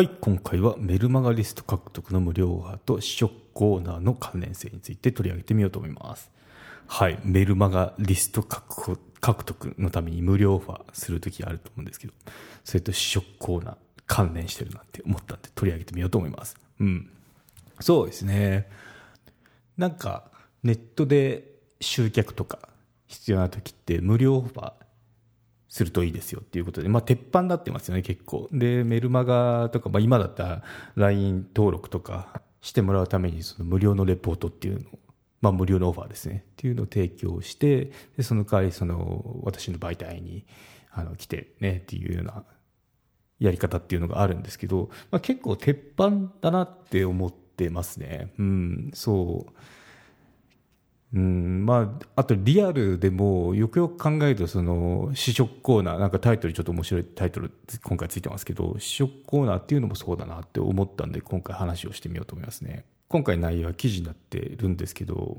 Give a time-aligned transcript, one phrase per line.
[0.00, 6.30] はい、今回はメルマガリスト獲得の無料オファーと試食コーナーの関連性について取り上げてみようと思います。
[6.86, 12.14] はい、メルマガリスト獲獲得のために無料オファーするときあると思うんですけど、
[12.64, 16.56] それと試食コーナー関連してるなって思ったんで取り上げてみようと思います。
[16.80, 17.10] うん。
[17.80, 18.70] そうですね。
[19.76, 20.30] なんか
[20.62, 21.44] ネットで
[21.78, 22.70] 集客とか
[23.06, 24.72] 必要な時って無料オファー
[25.70, 28.48] するといいですよっていうことで、まあ、鉄板になってますよね、結構。
[28.52, 30.62] で、メルマガとか、まあ、今だったら
[30.96, 34.98] LINE 登録とかしてもらうために、その無料のレポートっていうのを、
[35.40, 40.44] まあ、無料のオファーですね、っていうのを提供して、で、その代わり、その、私の媒体に、
[40.90, 42.42] あの、来てね、っていうような
[43.38, 48.32] やり方っていうのがあるんですけど、まあ、結構鉄板だなって思ってますね。
[48.40, 49.52] うん、そう。
[51.12, 57.50] うん、まあ、あとリアルでも、よくよく考えると、その、試食コーナー、なんかタイトルちょっと面白いタイトル、
[57.82, 62.84] 今回ついてますけど、試食コーナーっていうのもそうだなって思ったんで、今回話をしてみようと思いますね。
[63.08, 65.38] 今回内容は記事になってるんですけど、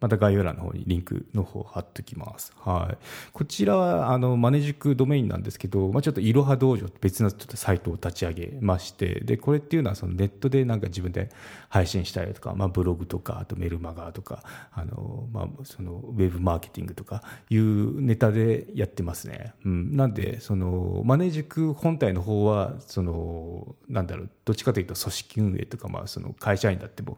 [0.00, 2.52] また概要欄の方にリンクの方貼っておきます。
[2.58, 2.96] はい。
[3.32, 11.30] こちらは、あの、マネジクドメインなんですけど、まあちょっといろは道場って別のちょっとサイトを立ち上げまして、で、これっていうのはそのネットでなんか自分で
[11.68, 14.42] 配信したりとか、まあブログとか、あとメルマガとか、
[14.72, 19.54] あの、まあそのウェブマーケティングとかいうネタでやってますね。
[19.64, 19.96] うん。
[19.96, 27.16] なんで、その、マネジク本体の方は、その、なんだろう、どっちかというと組織運営とか、まあその会社員だっても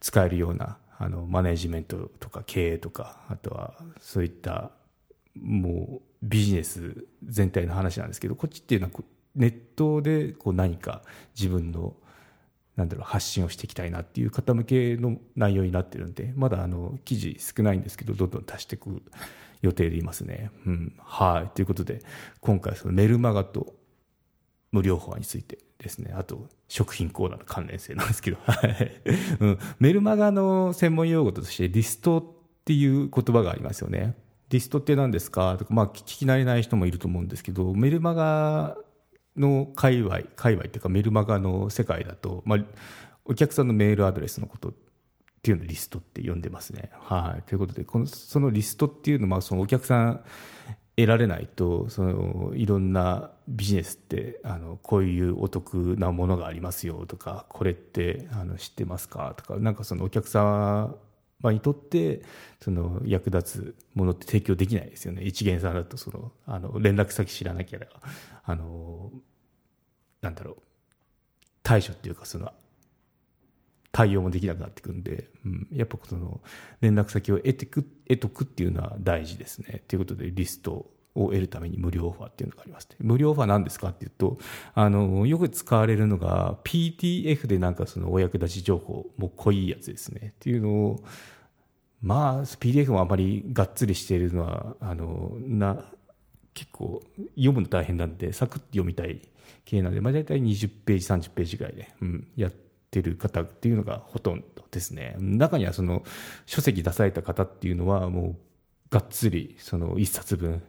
[0.00, 4.70] 使えるような、あのマネジメントとか経営とかあとはそういった
[5.38, 8.92] もうビジネス全体の話なんですけどこっちっていうのは
[9.36, 11.02] ネットでこう何か
[11.38, 11.94] 自分の
[12.76, 19.02] なんだろう発信をしていきたいなっていう方向けの内容になってるんでまだあの記事少ないんですけどどんどん足していく
[19.60, 20.50] 予定でいますね。
[20.66, 22.00] うん、はいということで
[22.40, 23.74] 今回そのメルマガと
[24.74, 26.12] 無料フォアについてですね。
[26.16, 29.00] あと、食品コーナーの関連性なんですけど、はい。
[29.38, 29.58] うん。
[29.78, 32.24] メルマガの専門用語として、リストっ
[32.64, 34.16] ていう言葉がありますよね。
[34.48, 35.56] リストって何ですか？
[35.58, 38.76] とか、まあ、聞き慣れない人もいると思うんですけど、メルマガ
[39.36, 42.58] の界隈、界隈っていうか、メルマガの世界だと、まあ、
[43.24, 44.74] お客さんのメールアドレスのことっ
[45.40, 46.90] ていうのをリストって呼んでますね。
[46.94, 47.42] はい。
[47.42, 50.24] ということで、この、そのリストっていうのは、そのお客さん、
[50.96, 60.94] 得られないとそのいろんなビジネスってあのこういうお得なものがありますよとかこれってあの知ってますかとかなんかそのお客様
[61.44, 62.22] にとって
[62.60, 65.22] その役立つものって提供できないですよね。
[65.22, 67.80] 一元さんだとそのあの連絡先知らなきゃ
[68.44, 69.10] あの
[70.22, 70.56] なんだろう。
[71.62, 72.52] 対処っていうかその
[73.94, 76.40] 対応もできなくなってくんで、うん、やっぱその
[76.80, 79.84] 連絡先を得てく、得とくっていうのは大事ですね。
[79.86, 82.96] ということで、リストを得るために無料オファーっていうのがあります、ね。
[83.00, 84.38] 無料オファー何ですかっていうと、
[84.74, 90.32] あの、よく使われるのが PTF でなんかそのお役立ち情報、もう濃いやつですね。
[90.36, 91.04] っていうのを、
[92.02, 95.84] まあ、PDF もあまりがっつりしているのは、あの、な、
[96.52, 99.20] 結構読むの大変なんで、サクッと読みたい
[99.64, 102.64] 系なんで、まあ大体20ページ、30ページぐらいで、うん、やって、
[103.02, 105.16] る方っていうのがほとんどですね。
[105.18, 106.04] 中にはその
[106.46, 108.36] 書籍出された方っていうのはもう
[108.88, 110.62] がっつりその1冊分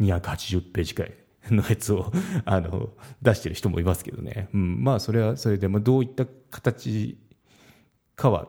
[0.00, 1.14] 280ページくらい
[1.50, 2.12] のやつを
[2.44, 2.90] あの
[3.22, 4.48] 出してる人もいますけどね。
[4.54, 7.18] うん、まあそれはそれで、まあ、どういった形
[8.16, 8.48] かは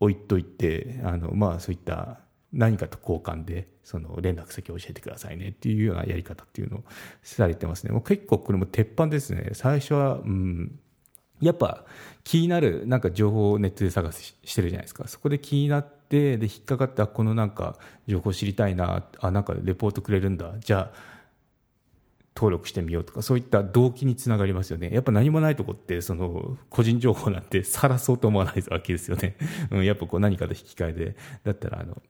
[0.00, 2.20] 置いといて、あのまあそういった
[2.52, 6.84] 何かと交換でその連絡先を教えてくださいねっていうようなやり方っていうのを
[7.22, 7.92] されてますね。
[7.92, 9.50] もう結構これも鉄板ですね。
[9.52, 10.78] 最初は、うん、
[11.40, 11.84] やっぱ
[12.22, 17.76] 気になるなんか情報をネットで探ししてるじゃないですかそこで気になってで引っかかってこのなんか
[18.06, 20.54] 情報知りたいなあなんかレポートくれるんだ。
[20.60, 21.16] じゃあ
[22.36, 24.90] 登録してみようとかそういった動機につながりますよね。
[24.92, 29.36] やっぱ何もないとこってその個人情報なんて晒そうと思わないわけですよね、
[29.84, 32.02] やっぱこう何かと引き換えでだったらあの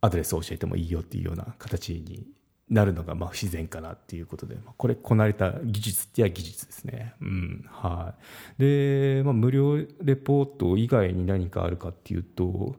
[0.00, 2.26] アドレスを教えてもいいよっていうような形に
[2.68, 7.14] なるのがまあ不自然かなっていうことで、これこなれた技術ってや技術ですね。
[7.20, 7.64] うん。
[7.70, 8.14] は
[8.58, 8.62] い。
[8.62, 12.76] で、まあ無料レポート以外に何かあるかっていうと、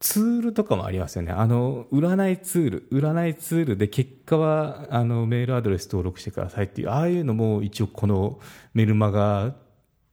[0.00, 1.32] ツールとかもありますよね。
[1.32, 8.38] あの、占いツール、占いツールで結果は、あの、メールアドレス登録してくださいっていう、ああいうのも一応この
[8.74, 9.54] メルマガ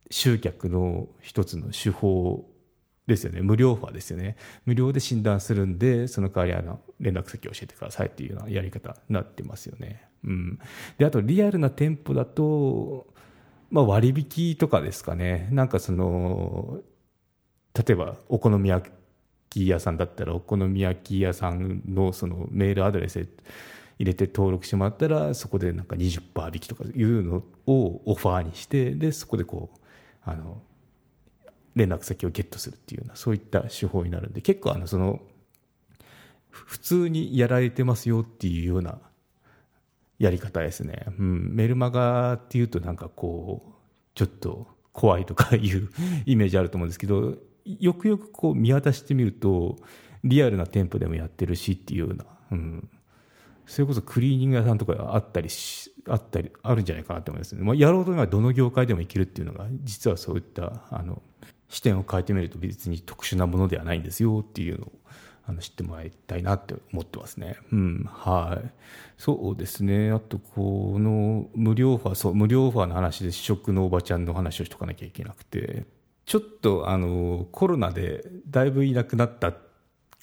[0.09, 2.49] 集客の一つの手法
[3.07, 3.41] ですよね。
[3.41, 4.35] 無料ファですよね。
[4.65, 10.59] 無料で診断するんでその代わりあの連絡先を教えてくださいっていうようなやり方になってますよね、うん、
[10.97, 13.07] であとリアルな店舗だと、
[13.69, 15.47] まあ、割引とかですかね。
[15.51, 16.79] なんかその
[17.75, 18.89] 例えばお好み焼
[19.49, 23.27] き屋さんだったらお好み焼き屋さんのそのメールアドレス入
[23.99, 29.79] れて登録してもらったらそこでなんか20%引きとかいうのをオファーにしてでそこでこう
[30.23, 30.61] あの
[31.75, 35.21] 連絡先をゲットするっていうようなそういった手法になるんで結構あのその
[36.49, 38.99] 普通にやられてますよっていうような
[40.19, 43.71] やり方ですね、うん、メルマガっていうとなんかこう
[44.15, 45.89] ちょっと怖いとかいう
[46.25, 49.77] イメージあると思うんですけどよくよくこう見渡してみると
[50.23, 52.89] リアルな店舗でもやってるしっていうような、うん、
[53.65, 61.21] それこそクリーニング屋さんとかあったりしあったりあるんじゃないかなと思いますね、まあ、やろうとはどの業界でもいけるっていうのが実はそういったあの
[61.69, 64.91] 視点を変えてみると別に特殊なものではないんですよっていうのを
[65.47, 67.57] あの知ってもらいたいなって思ってますね。
[67.71, 68.69] うん、はい。
[69.17, 70.11] そうですね。
[70.11, 75.85] あと、この無料オファー、そう、無料オファーの話で試食のおばちゃんの話をしとかなきゃいけなくて、
[76.25, 79.53] ちょっとあの、コロナでだいぶいなくなった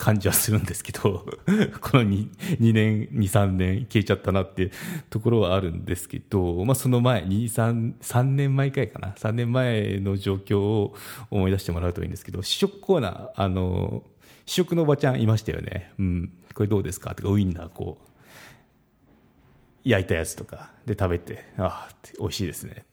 [0.02, 1.24] 感じはするんですけど
[1.80, 2.28] この 2,
[2.58, 4.70] 2年23年消えちゃったなっていう
[5.08, 9.12] ところはあるんですけど、まあ、その前23 3年前くらいかな。
[9.12, 10.96] 3年前の状況を
[11.30, 14.02] 思い出してもらうといいんですけど試食コーナーあの
[14.44, 17.14] 試食のおばちゃんいましたよね、うん、これどうですか？
[17.14, 22.84] とかウインナーこう焼いたやつとかで食べてああ美味しいですね。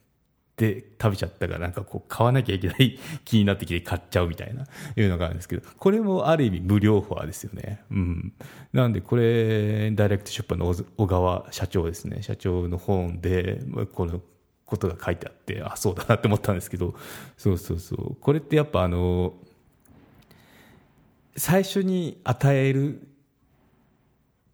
[0.59, 4.65] で食べちゃったからなんかこう買わなきゃいけない 気になってきて買っちゃうみたいな
[4.97, 7.81] いうのがあるんですけどこれもある意味無料フォアですよね。
[7.89, 8.33] うん。
[8.73, 12.21] なんでこれダイレクト出版の小川社長ですね。
[12.21, 13.61] 社長の本で
[13.93, 14.21] この
[14.65, 16.93] ことが書いてあってあそうだなって思ったんですけど
[17.37, 18.15] そうそうそう。
[18.19, 19.33] これってやっぱあの
[21.37, 23.07] 最初に与える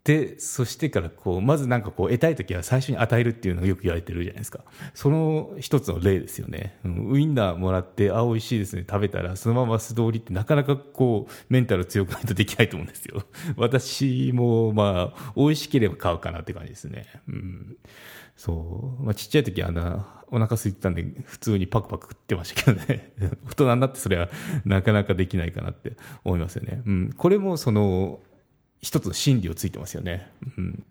[0.06, 4.60] でそしてからこうまずなんかこう得たい時は最初に与えるっていうのがよく言われてるじゃないですか。
[4.94, 8.84] その一つの例ですよね、うん、ウインナーもらってあ美味しいですね。
[8.88, 13.24] 食べたらそのまま素通りってなかなかこうメンタル強くないとできないと思うんですよ。
[13.58, 17.06] 私もまあ美味しければ買うかなって感じですね。
[17.28, 17.76] うん。
[18.36, 23.12] そう、まあ、ちっちゃい時あのお腹空いてたんで普通にパクパク食ってましたけどね。
[23.48, 24.28] 大人になってそれは
[24.64, 28.20] なかなかできないかなって思いますよね、うん、これもその
[28.80, 30.30] 一つの心理をついてますよね。
[30.56, 30.84] うん、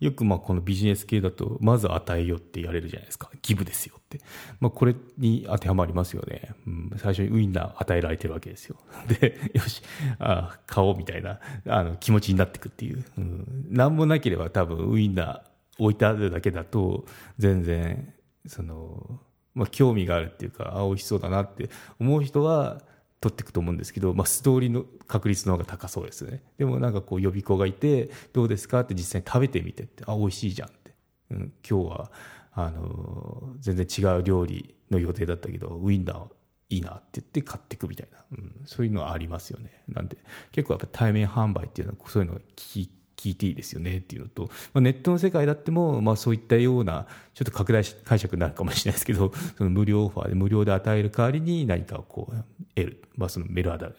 [0.00, 3.30] よくまあこのビジネス系だと、まず与えよって言われるじゃないですか。
[3.42, 4.20] ギブですよって。
[4.60, 6.50] まあこれに当てはまりますよね。
[6.66, 8.76] うん、最初にウインナー与えられてるわけですよ。
[9.20, 9.82] で、よし、
[10.18, 13.04] あ買おうみたいなあの気持ちになっていくっていう。
[13.16, 15.42] うん、何もなければ多分ウインナー
[15.78, 17.04] 置いてあるだけだと、
[17.38, 18.12] 全然、
[18.46, 19.20] その、
[19.54, 22.82] まあ興味があるっていうか、あ、美味しそうだなって思う人は、
[23.24, 26.42] 取っていくと思うんですけど、まあ、素通りの確率の方が高そうですね。
[26.58, 28.80] でもなんかこう予備校がいてどうですか？
[28.80, 30.94] って実際に食べてみてってあ美味しいじゃんって、
[31.30, 32.12] うん、今日は
[32.52, 36.26] あの全然違う料理の予定だったけどウインナー
[36.68, 39.82] いいなって言って買っていくみたいな、うん、そういうのはありますよね。
[39.88, 40.18] なんで
[40.52, 42.90] 結構やっぱ対面販売っていうのはそういうのが聞い
[43.24, 53.90] 聞いていいですよねっていうのと、まあ、ネットの世界だっても、まあ、そういったようなちょっと拡大解釈になるかもしれないですけど その無料オファーで無料で与える代わりに何かをこう得る、まあ、そのメールアド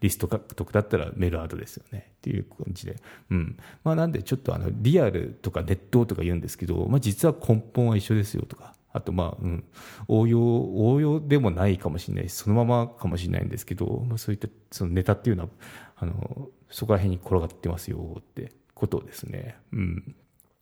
[0.00, 2.12] リスト獲得だったらメールアドですよね。
[2.16, 2.96] っていう感じで、
[3.30, 3.58] うん。
[3.84, 8.74] まあ、なんでちょっとあのリアルとかネットとか言うんですけど、まあ、実は根本は一緒ですよとか。
[8.92, 9.64] あとまあ、うん、
[10.08, 15.48] 応用、応用でもないかもしれないし、そのままかもしれないんですけど、まあ、そういったそのネタっていうのは、
[15.96, 18.52] あの、そこら辺に転がってますよって。
[18.76, 19.56] ことですね。
[19.72, 20.14] うん。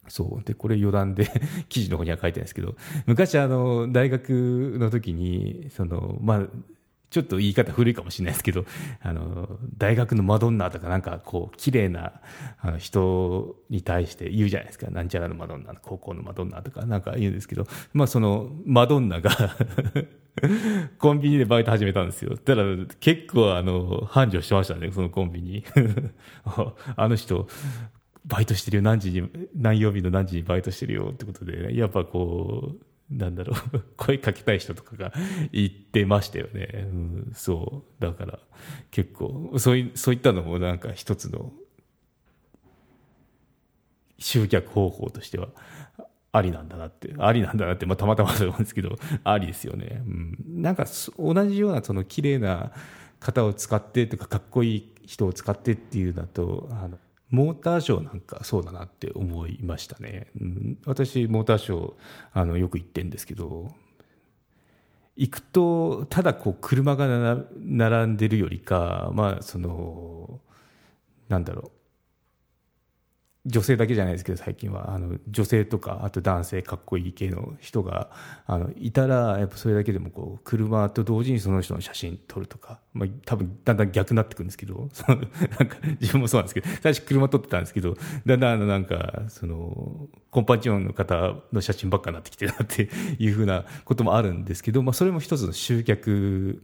[0.09, 0.45] そう。
[0.45, 1.29] で、これ余談で
[1.69, 6.47] 記事の方には書いてるんですけど、昔あの、大学の時に、その、まあ、
[7.11, 8.65] ちょっと言い方古いかもしれないですけど、
[9.01, 12.21] あの、大学のマドンナとかなんかこう、綺麗な
[12.61, 14.91] あの人に対して言うじゃないですか。
[14.91, 19.31] なんちゃらのマドンナ、高校のマドンナとかなんか言うんですけど、まあその、マドンナが
[20.99, 22.37] コンビニでバイト始めたんですよ。
[22.37, 22.65] ただ
[22.99, 25.65] 結構あの、繁盛してましたね、そのコンビニ。
[26.97, 27.47] あの人、
[28.25, 35.13] バイトしてるよ、何時に、何曜日の何時にバイトしてるよってことで、やっぱこう、なんだろう 声かけたい人とかが
[35.53, 36.89] 言ってましたよね。
[36.91, 38.03] うん、そう。
[38.03, 38.39] だから
[38.91, 41.53] 結構、そういそういったのもなんか一つの
[44.19, 45.49] 集客方法としては
[46.33, 50.03] ありなんだなって、ありなんだなって、まあ、たまたまだと思うんですけど、ありですよね。
[50.07, 50.87] うん、なんか
[51.19, 52.73] 同じようなその綺麗な
[53.21, 56.99] 方を使ってとか、かっこいい人を使ってっていうだと、あの
[57.35, 60.29] モーターショーなんかそうだなって思いましたね。
[60.41, 61.93] うん、私、モーターショー
[62.33, 63.75] あのよく行ってるんですけど、
[65.17, 70.41] 行くとただこう車が並んでるよりかまあその
[71.29, 71.74] なんだろう
[73.47, 74.95] 女性だけじゃないですけど最近は。
[74.95, 78.11] あの女性とかあと男性かっこいい系の人が
[78.47, 85.27] あのいたらやっぱそれだけでもこう車と同時にその人の写真撮るとか、まあ、多分だんだん逆になってくるんですけど そのなん
[85.69, 96.63] か自分もそうなんですけど最初車撮ってたんですけどだんだんあのなんかそのコンパチオンの方の写真ばっかになってきてるなっていうふうなこともあるんですけど、まあ、それも一つの集客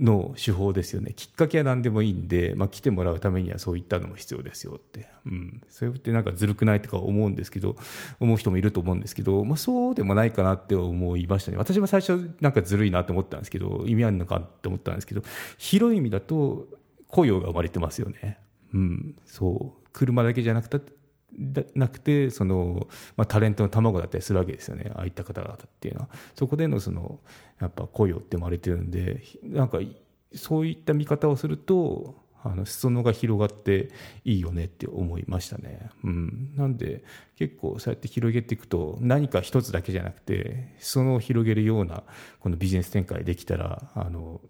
[0.00, 1.12] の手法ですよね。
[1.14, 7.76] きっかけは何でもいいんで、まあ、来てもらうためにはそういったのも必要ですよって、うん、それってなんかずるくないとか思うんですけど
[8.18, 11.58] 思う人もいると思うんですけど、まあ、そうでもないかなって思いましたね。
[11.58, 15.22] 私も最初なんかずるいなと思ったんですけど意味あるのかって思ったんですけど
[15.58, 16.66] 広い意味だと
[17.08, 18.38] 雇用が生まれてますよね、
[18.72, 19.80] うん、そう。
[19.92, 20.80] 車だけじゃなくて
[21.74, 24.92] なくてその、まあ、タレントの卵だったりするわけですよね。
[24.94, 26.08] ああいった方々っていうのは。
[26.34, 27.20] そこでのその
[27.60, 29.78] やっぱ雇用って生まれてるんでなんか
[30.34, 33.90] そういった見方をするとあの裾野が広がって
[34.24, 37.04] いいよねって思いましたね、うん、なんで
[37.36, 42.02] 結構そうやって広げていくと何か一つだけじゃなくて裾野を広げるような
[42.38, 44.40] このビジネス展開できたらあの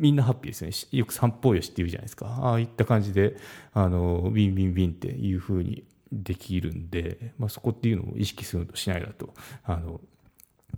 [0.00, 0.98] みんなハッピーですね。
[0.98, 2.26] よく三方よしって言うじゃないですか。
[2.26, 3.36] ああいった感じで、
[3.72, 10.00] あの、ウィンウィンウィンっていうふうにできるんで、まあ、そこっていうのを意識するのとしないだと、あの、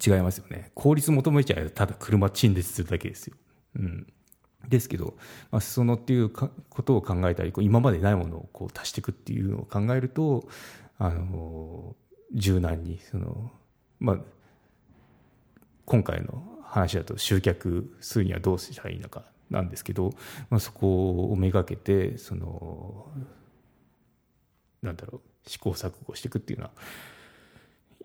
[0.05, 0.73] 違いますよね。
[0.75, 3.37] 効率求めちゃえばただ車陳列するだけですよ。
[3.76, 4.07] うん。
[4.69, 5.17] ですけど、
[5.50, 6.50] まあ、裾野っていうこ
[6.83, 10.49] とを考えたり、今までないものをこう足していくっていうのを考えると、
[10.99, 11.97] あの、
[12.35, 13.50] 柔軟に、その、
[13.99, 14.19] まあ、
[15.85, 20.14] 今回の話だと集客するにはどうしたらいいのかなんですけど、
[20.49, 23.09] まあ、そこをめがけてその
[24.81, 26.71] なんだろう試行錯誤していくっていうのは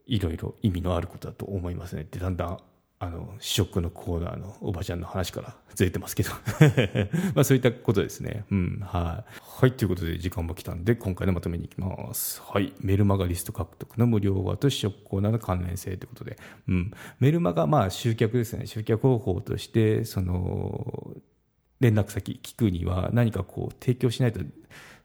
[0.06, 2.06] いろいろ意味のあることだと思いますね。
[2.12, 2.60] でだんだん
[3.00, 6.32] あの、試食のコーナーのおばちゃんの話からずれてますけど
[7.36, 8.46] まあそういったことですね。
[8.50, 9.34] うん、はい。
[9.40, 12.42] はい、ということで時間も来たんで、今回のまとめに行きます。
[12.42, 12.74] はい。
[12.80, 16.38] メルマガリスト獲得の無料ワーと試食コーナーの関連性ということで、
[16.68, 16.92] うん。
[17.20, 18.66] メルマガ、まあ集客ですね。
[18.66, 21.16] 集客方法として、その、
[21.80, 24.40] 連絡先聞くには何かこう提供しないと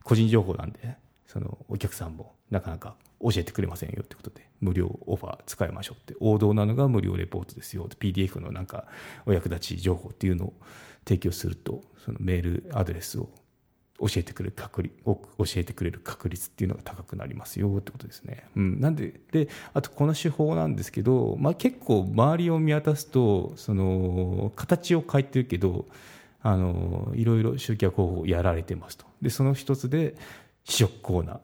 [0.02, 0.96] 個人情報なんで、
[1.32, 8.84] そのお客さんもなかなか教えてくれませんよってことで、無料オファー使いましょうって、王道なのが無料レポートですよ、PDF のなんか
[9.24, 10.52] お役立ち情報っていうのを
[11.06, 13.30] 提供すると、そのメールアドレスを
[13.98, 15.24] 教えてくれる確率教
[15.56, 18.44] えてくれる確率っていうのが高くなりますよってことですね。
[18.56, 25.86] うん、なんでであとこの手法なんですけど、まあ、結構周りを見渡すとその形を変えてるけど
[26.42, 29.06] あのいろいろ集客方法をやられてますと。
[29.22, 30.16] でその一つで
[30.64, 31.38] 試食コーナー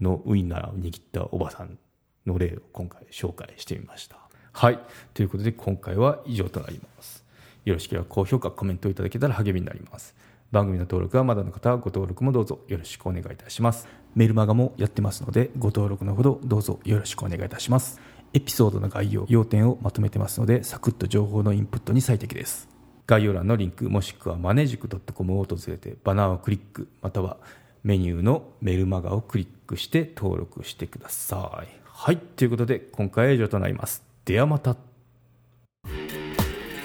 [0.00, 1.78] のウインナーを握ったおばさん
[2.26, 4.16] の例を今回紹介してみました。
[4.52, 4.78] はい。
[5.12, 7.24] ということで今回は以上となります。
[7.64, 10.14] よろしければ高評価、コメントいただけたら励みになります。
[10.52, 13.88] 番組の登録はまだの方はご登録もどうぞよろしくお願いいたします。
[14.14, 18.00] メルマガもやってますのでご登録のほどどうぞよろしくお願いいたします。
[18.32, 22.68] エピソードの概要、要点をまとめてますのでサクッと情報のインプットに最適です。
[23.06, 27.36] 概要欄のリンクもしくはマネジク .com を訪れてバナーをクリックまたは
[27.84, 31.68] メニューのメルマガをクリックして登録してください。
[31.84, 32.16] はい。
[32.16, 34.02] ということで、今回は以上となります。
[34.24, 34.76] ではまた。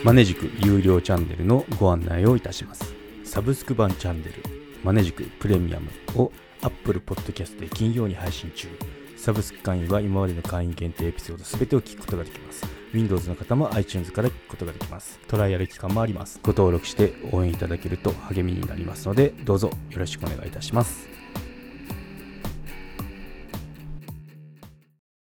[0.03, 2.93] マネジク有料チャンネルのご案内をいたします。
[3.23, 4.33] サブスク版チャンネル、
[4.83, 5.89] マネジクプレミアム
[6.21, 8.67] を Apple Podcast で金曜に配信中。
[9.15, 12.78] サブスク会員は今までの会員限定エピソード全てを聞くことができます。
[12.93, 15.19] Windows の方も iTunes から聞くことができます。
[15.27, 16.39] トライアル期間もあります。
[16.43, 21.18] ご登録して応援いただけると励みになりますので、どうぞよろしくお願いいたします。